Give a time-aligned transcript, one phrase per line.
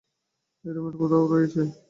[0.65, 1.61] এই রুমেই কোথাও রয়েছে।